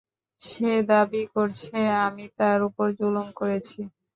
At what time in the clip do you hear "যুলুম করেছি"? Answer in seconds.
2.99-3.79